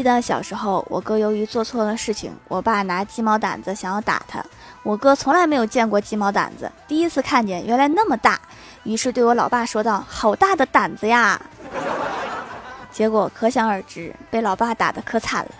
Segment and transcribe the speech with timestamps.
[0.00, 4.42] 记得小时候我哥由于做错了事情我爸拿鸡毛掸子想要打他。
[4.82, 8.40] 我哥从来没有见过鸡毛掸子第一次看见原来那么大
[8.84, 11.38] 于是对我老爸说道好大的胆子呀！
[12.90, 15.50] 结果可想而知被老爸打的可惨了。